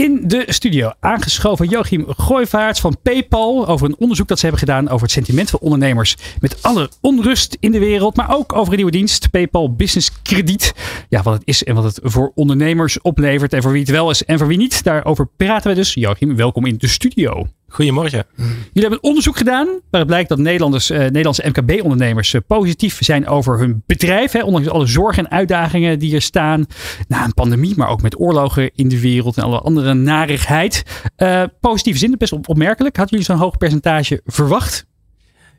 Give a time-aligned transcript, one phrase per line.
[0.00, 4.88] In de studio aangeschoven Joachim Gooivaerts van PayPal over een onderzoek dat ze hebben gedaan
[4.88, 8.76] over het sentiment van ondernemers met alle onrust in de wereld, maar ook over een
[8.76, 10.74] nieuwe dienst, PayPal Business Krediet.
[11.08, 14.10] Ja, wat het is en wat het voor ondernemers oplevert en voor wie het wel
[14.10, 14.84] is en voor wie niet.
[14.84, 15.94] Daarover praten we dus.
[15.94, 17.46] Joachim, welkom in de studio.
[17.72, 18.24] Goedemorgen.
[18.36, 23.26] Jullie hebben een onderzoek gedaan waaruit blijkt dat Nederlanders, eh, Nederlandse MKB-ondernemers eh, positief zijn
[23.28, 24.32] over hun bedrijf.
[24.32, 26.66] Hè, ondanks alle zorgen en uitdagingen die er staan.
[27.08, 30.82] Na een pandemie, maar ook met oorlogen in de wereld en alle andere narigheid.
[31.16, 32.96] Eh, positieve zin, best op- opmerkelijk.
[32.96, 34.86] Hadden jullie zo'n hoog percentage verwacht?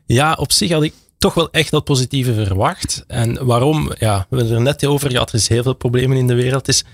[0.06, 3.04] Ja, op zich had ik toch wel echt dat positieve verwacht.
[3.06, 3.92] En waarom?
[3.98, 5.28] Ja, we hebben er net over gehad.
[5.28, 6.68] Er is heel veel problemen in de wereld.
[6.68, 6.84] Is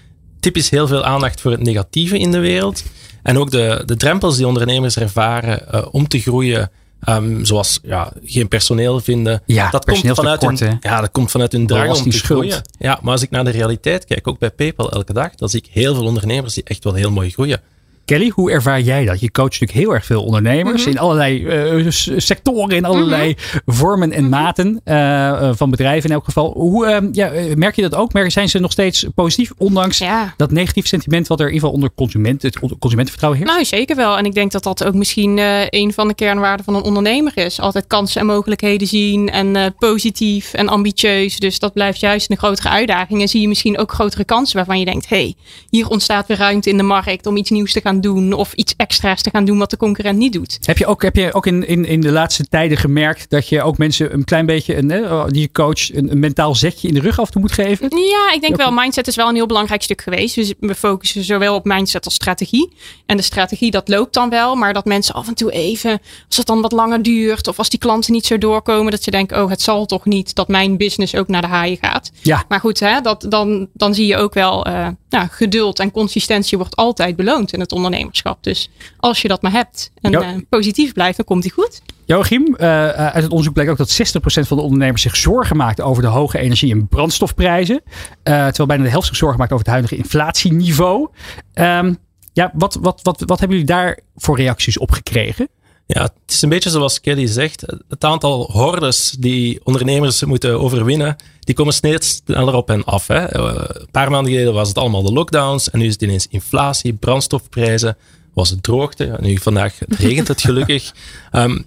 [0.41, 2.83] typisch heel veel aandacht voor het negatieve in de wereld.
[3.22, 6.70] En ook de, de drempels die ondernemers ervaren eh, om te groeien.
[7.00, 9.42] ehm, zoals ja, geen personeel vinden.
[9.47, 12.41] Ja, dat komt vanuit hun, ja, dat komt vanuit hun drang om te Belastingschuld.
[12.41, 12.62] groeien.
[12.78, 15.61] Ja, maar als ik naar de realiteit kijk, ook bij PayPal elke dag, dan zie
[15.61, 17.61] ik heel veel ondernemers die echt wel heel mooi groeien.
[18.09, 19.20] Kelly, hoe ervaar jij dat?
[19.20, 24.28] Je coacht natuurlijk heel erg veel ondernemers in allerlei eh, sectoren, in allerlei vormen en
[24.28, 26.53] maten eh, eh, van bedrijven in elk geval.
[26.53, 28.12] Hoe eh, ja, merk je dat ook?
[28.12, 30.34] Merken, zijn ze nog steeds positief, ondanks Ja.
[30.37, 33.55] dat negatief sentiment wat er in ieder geval onder consument, het consumentenvertrouwen heerst?
[33.55, 34.19] Nou, zeker wel.
[34.19, 35.39] En ik denk dat dat ook misschien
[35.70, 37.61] een van de kernwaarden van een ondernemer is.
[37.61, 41.39] Altijd kansen en mogelijkheden zien en positief en ambitieus.
[41.39, 43.20] Dus dat blijft juist een grotere uitdaging.
[43.20, 45.09] En zie je misschien ook grotere kansen waarvan je denkt...
[45.09, 45.34] hé, hey,
[45.70, 48.32] hier ontstaat weer ruimte in de markt om iets nieuws te gaan doen...
[48.32, 50.58] of iets extra's te gaan doen wat de concurrent niet doet.
[50.62, 53.62] Heb je ook, heb je ook in, in, in de laatste tijden gemerkt dat je
[53.62, 54.88] ook mensen een klein beetje, een,
[55.28, 57.88] die je coach, een, een mentaal zetje in de rug af toe moet geven?
[57.91, 60.34] Ja, ik denk wel, mindset is wel een heel belangrijk stuk geweest.
[60.34, 62.72] Dus we focussen zowel op mindset als strategie.
[63.06, 64.54] En de strategie, dat loopt dan wel.
[64.54, 67.48] Maar dat mensen af en toe even, als het dan wat langer duurt...
[67.48, 68.91] of als die klanten niet zo doorkomen...
[68.91, 71.78] dat ze denken, oh, het zal toch niet dat mijn business ook naar de haaien
[71.81, 72.10] gaat.
[72.22, 72.44] Ja.
[72.48, 74.66] Maar goed, hè, dat, dan, dan zie je ook wel...
[74.66, 78.43] eh, nou, geduld en consistentie wordt altijd beloond in het ondernemerschap.
[78.43, 81.82] Dus als je dat maar hebt en eh, positief blijft, dan komt die goed.
[82.04, 85.56] Joachim, eh, eh, uit het onderzoek blijkt ook dat 60% van de ondernemers zich zorgen
[85.56, 87.82] maakt over de hoge energie- en brandstofprijzen.
[88.22, 91.09] Terwijl bijna de helft zich zorgen maakt over het huidige inflatieniveau.
[91.54, 91.94] Ehm,
[92.32, 95.49] ja, wat, wat, wat, wat hebben jullie daar voor reacties op gekregen?
[95.91, 97.60] Ja, het is een beetje zoals Kelly zegt.
[97.88, 103.06] Het aantal hordes die ondernemers moeten overwinnen, die komen steeds sneller op en af.
[103.06, 103.25] Hè.
[103.25, 106.26] Eh, Een paar maanden geleden was het allemaal de lockdowns en nu is het ineens
[106.31, 107.97] inflatie, brandstofprijzen,
[108.34, 109.16] was het droogte.
[109.21, 110.93] Nu vandaag regent het gelukkig.
[111.31, 111.59] Ehm,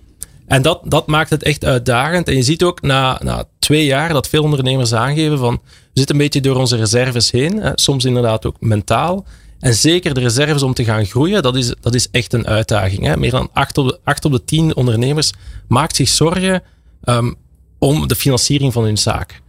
[0.47, 2.27] en dat, dat maakt het echt uitdagend.
[2.27, 6.15] En je ziet ook na, na twee jaar dat veel ondernemers aangeven van we zitten
[6.15, 7.57] een beetje door onze reserves heen.
[7.57, 7.71] Hè.
[7.75, 9.25] Soms inderdaad ook mentaal.
[9.61, 13.05] En zeker de reserves om te gaan groeien, dat is, dat is echt een uitdaging.
[13.05, 13.17] Hè.
[13.17, 15.31] Meer dan 8 op, de, acht op de 10 ondernemers
[15.67, 16.63] maakt zich zorgen
[17.03, 17.33] ehm,
[17.79, 19.41] om de financiering van hun zaak.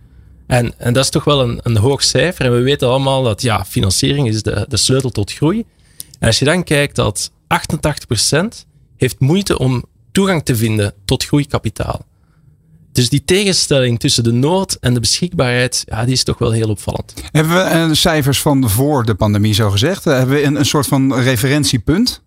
[0.46, 2.44] En, en dat is toch wel een, een hoog cijfer.
[2.44, 5.64] En we weten allemaal dat ja, financiering is de, de sleutel tot groei.
[6.18, 7.36] En als je dan kijkt dat 88%
[8.96, 12.04] heeft moeite om toegang te vinden tot groeikapitaal.
[12.92, 16.68] Dus die tegenstelling tussen de nood en de beschikbaarheid, ja, die is toch wel heel
[16.68, 17.14] opvallend.
[17.30, 20.06] Hebben we eh, cijfers van voor de pandemie zo gezegd?
[20.06, 22.22] Eh, Hebben we een, een soort van referentiepunt?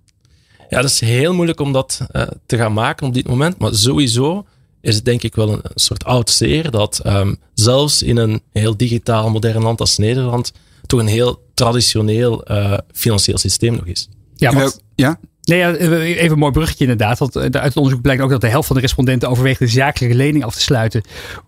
[0.70, 3.58] Ja, dat is heel moeilijk om dat eh, te gaan maken op dit moment.
[3.58, 4.46] Maar sowieso
[4.82, 8.42] is het denk ik wel een, een soort oud zeer dat ehm, zelfs in een
[8.52, 10.52] heel digitaal modern land als Nederland
[10.86, 14.10] toch een heel traditioneel eh, financieel systeem nog is.
[14.36, 15.20] Ja, we- ja?
[15.46, 17.20] Nee, ja, even een mooi bruggetje inderdaad.
[17.20, 19.70] Want eh, uit het onderzoek blijkt ook dat de helft van de respondenten overweegt een
[19.70, 21.02] zakelijke lening af te sluiten.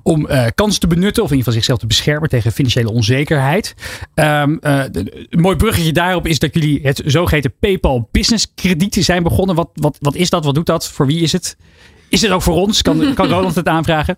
[0.04, 3.74] Om eh kansen te benutten of in ieder geval zichzelf te beschermen tegen financiële onzekerheid.
[4.14, 9.24] Ehm, eh, een mooi bruggetje daarop is dat jullie het zogeheten PayPal Business Krediet zijn
[9.24, 9.56] begonnen.
[9.56, 10.46] Wat, wat, wat is dat?
[10.46, 10.88] Wat doet dat?
[10.88, 11.58] Voor wie is het?
[12.10, 12.82] Is het ook voor ons?
[12.82, 14.16] Kan, kan Roland het aanvragen?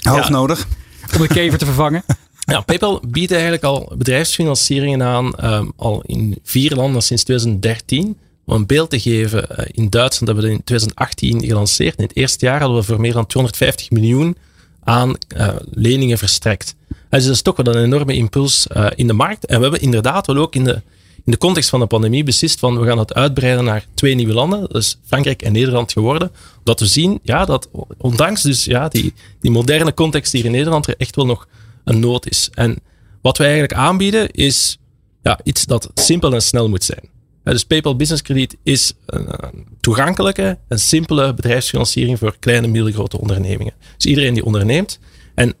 [0.00, 0.66] Hoog nodig.
[1.14, 2.02] Om de kever te vervangen?
[2.40, 8.16] Ja, PayPal biedt eigenlijk al bedrijfsfinancieringen aan, ehm, al in vier landen sinds 2013.
[8.50, 11.98] Om een beeld te geven, eh, in Duitsland hebben we in 2018 gelanceerd.
[11.98, 14.36] In het eerste jaar hadden we voor meer dan 250 miljoen
[14.84, 16.74] aan eh, leningen verstrekt.
[16.88, 19.46] Eh, Dus dat is toch wel een enorme impuls in de markt.
[19.46, 20.82] En we hebben inderdaad wel ook in de,
[21.24, 24.32] in de context van de pandemie beslist van we gaan het uitbreiden naar twee nieuwe
[24.32, 24.68] landen.
[24.68, 26.30] Is Frankrijk en Nederland geworden.
[26.64, 27.68] Dat we zien ja, dat
[27.98, 31.48] ondanks dus, ja, die, die moderne context hier in Nederland er echt wel nog
[31.84, 32.48] een nood is.
[32.54, 32.78] En
[33.22, 34.78] wat wij eigenlijk aanbieden is
[35.22, 37.18] ja, iets dat simpel en snel moet zijn.
[37.52, 39.48] Dus PayPal Business Krediet is een eh,
[39.80, 43.72] toegankelijke en simpele bedrijfsfinanciering voor kleine en middelgrote ondernemingen.
[43.96, 44.98] Dus iedereen die onderneemt.
[45.34, 45.54] En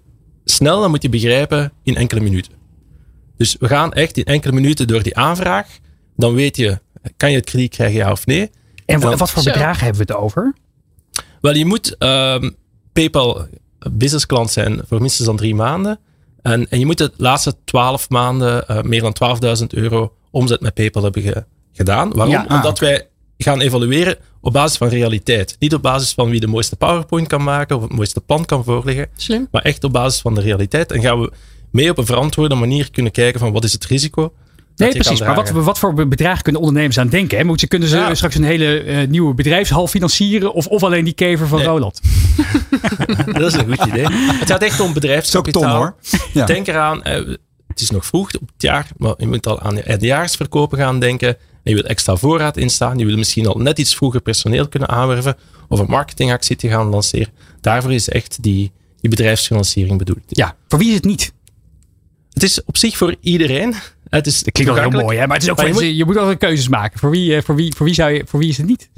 [0.44, 2.52] snel, dan moet je begrijpen, in enkele minuten.
[3.36, 5.78] Dus we gaan echt in enkele minuten door die aanvraag.
[6.16, 6.78] Dan weet je,
[7.16, 8.50] kan je het krediet krijgen, ja of nee?
[8.86, 10.54] En wat voor bedragen hebben we het over?
[11.40, 12.50] Wel, je moet ehm,
[12.92, 13.46] PayPal
[13.92, 15.98] business klant zijn voor minstens dan drie maanden.
[16.42, 19.16] En, en je moet de laatste twaalf maanden eh, meer dan
[19.60, 22.12] 12.000 euro omzet met PayPal hebben ge- gedaan.
[22.12, 22.34] Waarom?
[22.34, 23.06] Ja, ah, Omdat wij
[23.38, 25.56] gaan evalueren op basis van realiteit.
[25.58, 28.64] Niet op basis van wie de mooiste PowerPoint kan maken of het mooiste plan kan
[28.64, 29.06] voorleggen.
[29.16, 29.48] Slim.
[29.50, 30.92] Maar echt op basis van de realiteit.
[30.92, 31.32] En gaan we
[31.70, 34.32] mee op een verantwoorde manier kunnen kijken van wat is het risico.
[34.76, 35.20] Nee, je precies.
[35.20, 37.38] Maar wat, wat voor bedragen kunnen ondernemers aan denken?
[37.38, 37.44] Hè?
[37.44, 38.14] Moeten, kunnen ze Ja.
[38.14, 40.52] straks een hele eh, nieuwe bedrijfshal financieren?
[40.52, 41.66] Of, of alleen die kever van Nee.
[41.68, 42.00] Roland?
[43.32, 44.06] Dat is een goed idee.
[44.10, 45.62] Het gaat echt om Dat is ook bedrijfskapitaal.
[45.62, 45.94] ton hoor.
[46.32, 46.46] Ja.
[46.46, 47.14] Denk eraan, eh,
[47.66, 51.00] het is nog vroeg op het jaar, maar je moet al aan je eindejaarsverkopen gaan
[51.00, 51.36] denken.
[51.62, 52.98] En je wil extra voorraad instaan.
[52.98, 55.36] Je wil misschien al net iets vroeger personeel kunnen aanwerven.
[55.68, 57.32] Of een marketingactie te gaan lanceren.
[57.60, 60.22] Daarvoor is echt die, die bedrijfsfinanciering bedoeld.
[60.26, 61.32] Ja, voor wie is het niet?
[62.32, 63.74] Het is op zich voor iedereen.
[64.08, 65.26] Het is klinkt wel heel mooi, hè?
[65.26, 66.98] maar het is ook Maar voor je je, je moet altijd keuzes maken.
[66.98, 68.90] Voor wie, eh, voor wie, voor wie, zou je, voor wie is het niet?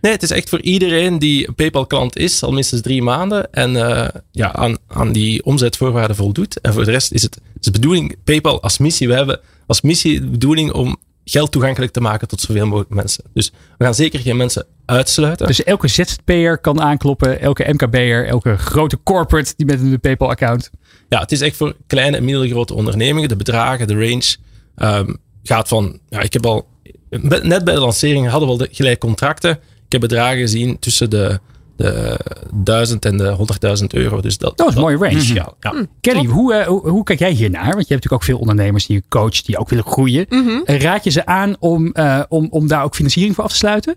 [0.00, 3.52] Nee, het is echt voor iedereen die PayPal-klant is, al minstens drie maanden.
[3.52, 6.60] En eh, ja, aan, aan die omzetvoorwaarden voldoet.
[6.60, 9.08] En voor de rest is het is de bedoeling, PayPal als missie.
[9.08, 10.96] We hebben als missie de bedoeling om
[11.30, 13.24] geld toegankelijk te maken tot zoveel mogelijk mensen.
[13.32, 15.46] Dus we gaan zeker geen mensen uitsluiten.
[15.46, 20.70] Dus elke ZZP'er kan aankloppen, elke MKB'er, elke grote corporate die met een PayPal-account.
[21.08, 23.28] ja, het is echt voor kleine en middelgrote ondernemingen.
[23.28, 24.36] De bedragen, de range
[24.76, 26.68] ehm, gaat van, ja, ik heb al,
[27.42, 29.50] net bij de lancering hadden we al de, gelijk contracten.
[29.86, 31.40] Ik heb bedragen gezien tussen de,
[31.76, 32.18] de
[32.54, 33.36] 1000 en de
[33.80, 34.20] 100.000 euro.
[34.20, 35.34] Dus dat, Dat is een mooie range.
[35.34, 35.86] Ja, ja.
[36.00, 37.72] Kelly, hoe, eh, hoe, hoe kijk jij hiernaar?
[37.74, 40.28] Want je hebt natuurlijk ook veel ondernemers die je coacht, die ook willen groeien.
[40.64, 43.56] Eh, Raad je ze aan om, eh, om, om daar ook financiering voor af te
[43.56, 43.96] sluiten?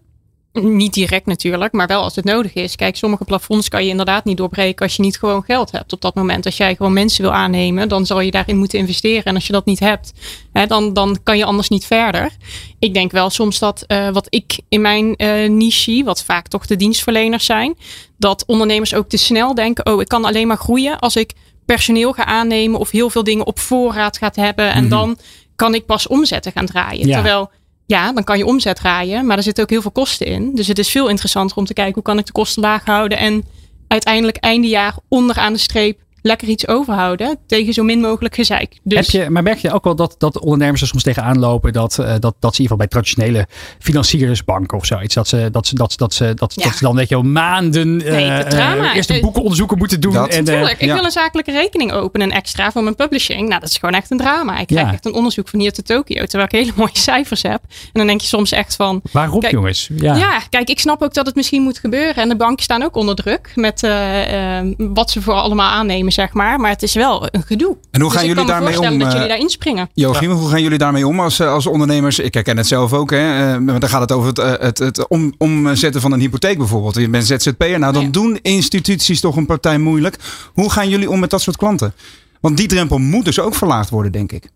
[0.54, 2.76] Niet direct natuurlijk, maar wel als het nodig is.
[2.76, 6.02] Kijk, sommige plafonds kan je inderdaad niet doorbreken als je niet gewoon geld hebt op
[6.02, 6.46] dat moment.
[6.46, 9.24] Als jij gewoon mensen wil aannemen, dan zal je daarin moeten investeren.
[9.24, 10.14] En als je dat niet hebt,
[10.54, 12.32] hè, dan, dan kan je anders niet verder.
[12.80, 16.48] Ik denk wel soms dat eh, wat ik in mijn eh, niche zie, wat vaak
[16.48, 17.78] toch de dienstverleners zijn,
[18.18, 21.34] dat ondernemers ook te snel denken: oh, ik kan alleen maar groeien als ik
[21.66, 24.72] personeel ga aannemen of heel veel dingen op voorraad gaat hebben.
[24.74, 25.18] En dan
[25.56, 27.08] kan ik pas omzetten gaan draaien.
[27.08, 27.14] Ja.
[27.14, 27.52] Terwijl
[27.90, 30.56] ja, dan kan je omzet draaien, maar er zitten ook heel veel kosten in.
[30.56, 33.18] Dus het is veel interessanter om te kijken hoe kan ik de kosten laag houden
[33.18, 33.44] en
[33.88, 38.78] uiteindelijk einde jaar onderaan de streep lekker iets overhouden tegen zo min mogelijk gezeik.
[38.84, 41.74] Dus Heb je, maar merk je ook wel dat, dat ondernemers er soms tegenaan lopen
[41.74, 43.48] dat, eh, dat, dat ze in ieder geval bij traditionele
[43.80, 46.64] financiersbanken of zoiets, dat ze, dat ze, dat, ze- dat ze, dat, Ja.
[46.64, 50.00] dat ze dan weet je wel, maanden eh, Nee, eh, eerst de Eh, boekenonderzoeken moeten
[50.02, 50.14] doen.
[50.14, 50.94] dat- en, eh, Tuurlijk, ik ja.
[50.96, 53.48] wil een zakelijke rekening openen extra voor mijn publishing.
[53.48, 54.60] Nou, dat is gewoon echt een drama.
[54.60, 54.94] Ik krijg Ja.
[54.94, 57.60] echt een onderzoek van hier tot Tokio, terwijl ik hele mooie cijfers heb.
[57.70, 59.90] En dan denk je soms echt van, waarom Kijk, jongens?
[59.96, 60.16] Ja.
[60.16, 60.40] Ja.
[60.50, 62.16] kijk, ik snap ook dat het misschien moet gebeuren.
[62.16, 66.12] En de banken staan ook onder druk met eh, eh, wat ze voor allemaal aannemen,
[66.20, 66.60] zeg maar.
[66.60, 67.78] Maar het is wel een gedoe.
[67.92, 69.00] En hoe Dus gaan jullie daarmee om?
[69.00, 69.90] dat eh, jullie daar inspringen.
[69.94, 72.20] Joachim, hoe gaan jullie daarmee om als, eh, als ondernemers?
[72.20, 73.10] Ik herken het zelf ook.
[73.12, 73.18] Hè?
[73.54, 76.58] eh, maar dan gaat het over het, eh, het, het om, omzetten van een hypotheek
[76.58, 76.96] bijvoorbeeld.
[76.96, 77.80] Je bent ZZP'er.
[77.80, 78.10] Nou, dan Ja.
[78.10, 80.16] doen instituties toch een partij moeilijk.
[80.54, 81.94] Hoe gaan jullie om met dat soort klanten?
[82.42, 84.50] Want die drempel moet dus ook verlaagd worden, denk ik.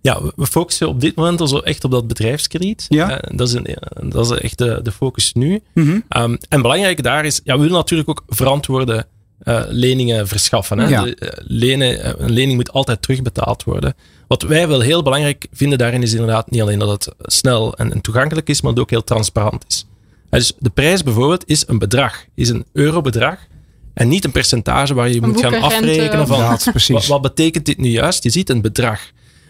[0.00, 2.86] Ja, we- focussen op dit moment al zo echt op dat bedrijfskrediet.
[2.88, 3.10] Ja.
[3.20, 5.60] Eh, dat, is een, eh, dat is echt de, de focus nu.
[5.74, 6.00] Mhm.
[6.08, 9.06] Ehm, en belangrijk daar is, ja, we willen natuurlijk ook verantwoorde
[9.48, 10.78] eh, leningen verschaffen.
[10.78, 10.88] Hè?
[10.88, 11.02] Ja.
[11.02, 13.94] De, eh, lenen, eh, een lening moet altijd terugbetaald worden.
[14.26, 17.92] Wat wij wel heel belangrijk vinden daarin is inderdaad niet alleen dat het snel en,
[17.92, 19.86] en toegankelijk is, maar dat het ook heel transparant is.
[20.30, 23.38] Dus de prijs bijvoorbeeld is een bedrag, is een eurobedrag.
[23.94, 26.88] En niet een percentage waar je moet gaan afrekenen van Ja, precies.
[26.88, 28.22] wat, wat betekent dit nu juist?
[28.22, 29.00] Je ziet een bedrag.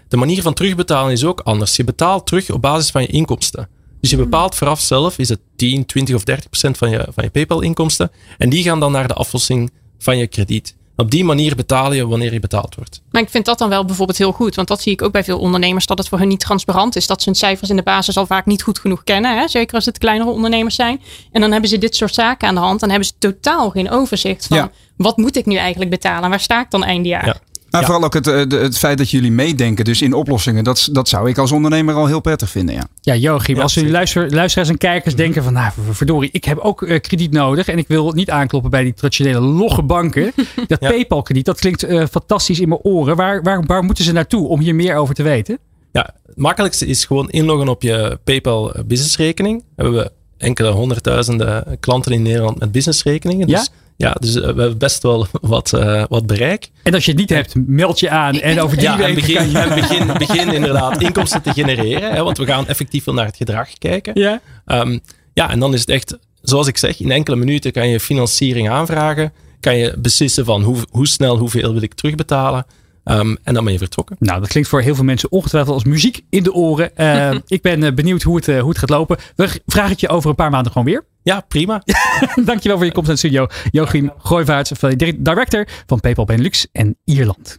[0.08, 1.76] De manier van terugbetalen is ook anders.
[1.76, 3.68] Je betaalt terug op basis van je inkomsten.
[4.00, 7.24] Dus je bepaalt vooraf zelf, is het 10, 20 of 30 procent van je, van
[7.24, 8.10] je PayPal-inkomsten.
[8.38, 10.76] En die gaan dan naar de aflossing van je krediet.
[10.96, 13.02] Op die manier betaal je wanneer je betaald wordt.
[13.10, 14.54] Maar ik vind dat dan wel bijvoorbeeld heel goed.
[14.54, 15.86] Want dat zie ik ook bij veel ondernemers.
[15.86, 17.06] Dat het voor hun niet transparant is.
[17.06, 19.38] Dat ze hun cijfers in de basis al vaak niet goed genoeg kennen.
[19.38, 19.48] Hè?
[19.48, 21.00] Zeker als het kleinere ondernemers zijn.
[21.32, 22.80] En dan hebben ze dit soort zaken aan de hand.
[22.80, 24.56] Dan hebben ze totaal geen overzicht van.
[24.56, 24.70] Ja.
[24.96, 26.30] Wat moet ik nu eigenlijk betalen?
[26.30, 27.26] Waar sta ik dan eindejaar?
[27.26, 27.36] Ja.
[27.80, 27.86] Ja.
[27.86, 30.64] Vooral ook het, eh, het feit dat jullie meedenken dus in oplossingen.
[30.64, 32.74] Dat, dat zou ik als ondernemer al heel prettig vinden.
[32.74, 32.82] Ja.
[33.00, 36.58] Ja, Joachim, Ja, als jullie luister, luisteraars en kijkers denken van, nou, verdorie, ik heb
[36.58, 40.32] ook eh, krediet nodig en ik wil niet aankloppen bij die traditionele logge banken.
[40.66, 40.88] Dat Ja.
[40.88, 43.16] PayPal-krediet, dat klinkt eh, fantastisch in mijn oren.
[43.16, 45.58] Waar, waar, waar moeten ze naartoe om hier meer over te weten?
[45.92, 49.64] Ja, het makkelijkste is gewoon inloggen op je PayPal businessrekening.
[49.76, 53.46] We hebben enkele honderdduizenden klanten in Nederland met businessrekeningen.
[53.46, 56.70] Dus, ja, dus eh, we hebben best wel wat, eh, wat bereik.
[56.82, 58.40] En als je het niet hebt, meld je aan.
[58.40, 59.58] En over drie Ja, en weken kan begin, je...
[59.58, 62.12] en begin, begin inderdaad inkomsten te genereren.
[62.12, 64.20] Hè, want we gaan effectief naar het gedrag kijken.
[64.20, 64.40] Ja?
[64.66, 64.98] Ehm,
[65.32, 68.70] ja, en dan is het echt, zoals ik zeg, in enkele minuten kan je financiering
[68.70, 69.32] aanvragen.
[69.60, 72.66] Kan je beslissen van hoe, hoe snel, hoeveel wil ik terugbetalen.
[73.04, 74.16] Ehm, en dan ben je vertrokken.
[74.18, 76.90] Nou, dat klinkt voor heel veel mensen ongetwijfeld als muziek in de oren.
[76.96, 79.16] Uh, ik ben uh, benieuwd hoe het, hoe het gaat lopen.
[79.36, 81.04] We vragen het je over een paar maanden gewoon weer.
[81.28, 81.82] Ja, prima.
[82.50, 83.46] Dankjewel voor je komst naar de studio.
[83.70, 84.72] Joachim Gooivaerts,
[85.16, 87.58] director van PayPal Benelux en Ierland.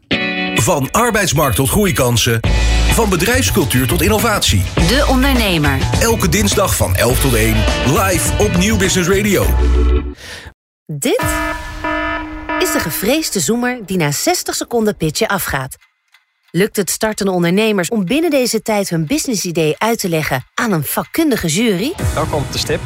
[0.56, 2.40] Van arbeidsmarkt tot groeikansen.
[2.92, 4.64] Van bedrijfscultuur tot innovatie.
[4.76, 5.78] De Ondernemer.
[6.00, 7.56] Elke dinsdag van 11 tot 1.
[7.86, 9.46] Live op Nieuw Business Radio.
[10.86, 11.24] Dit
[12.60, 15.76] is de gevreesde zoemer die na 60 seconden pitchen afgaat.
[16.52, 20.84] Lukt het startende ondernemers om binnen deze tijd hun businessidee uit te leggen aan een
[20.84, 21.94] vakkundige jury?
[22.14, 22.80] Welkom op de stip.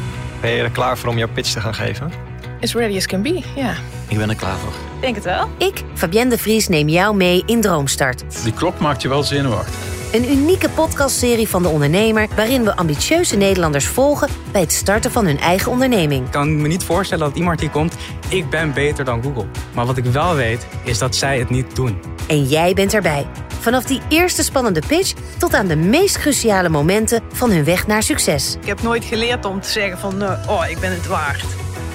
[0.44, 2.12] Ben je er klaar voor om jouw pitch te gaan geven?
[2.60, 3.74] As ready as can be, ja.
[4.08, 4.72] Ik ben er klaar voor.
[5.00, 5.48] Denk het wel.
[5.58, 8.42] Ik, Fabienne de Vries, neem jou mee in Droomstart.
[8.42, 9.74] Die klok maakt je wel zenuwachtig.
[10.12, 12.28] Een unieke podcastserie van de ondernemer...
[12.36, 14.28] waarin we ambitieuze Nederlanders volgen...
[14.52, 16.24] bij het starten van hun eigen onderneming.
[16.24, 17.94] Ik kan me niet voorstellen dat iemand hier komt...
[18.28, 19.46] ik ben beter dan Google.
[19.74, 21.98] Maar wat ik wel weet, is dat zij het niet doen.
[22.26, 23.26] En jij bent erbij.
[23.64, 25.12] Vanaf die eerste spannende pitch...
[25.38, 28.56] tot aan de meest cruciale momenten van hun weg naar succes.
[28.60, 30.22] Ik heb nooit geleerd om te zeggen van...
[30.22, 31.44] oh, ik ben het waard.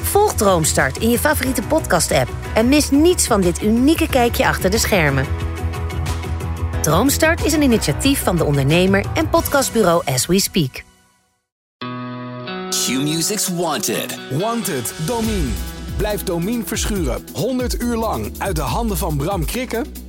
[0.01, 2.29] Volg Droomstart in je favoriete podcast-app...
[2.53, 5.25] en mis niets van dit unieke kijkje achter de schermen.
[6.81, 10.83] Droomstart is een initiatief van de ondernemer en podcastbureau As We Speak.
[12.69, 14.17] Q-Music's Wanted.
[14.31, 15.49] Wanted, Domine.
[15.97, 20.08] Blijf Domine verschuren 100 uur lang uit de handen van Bram Krikken?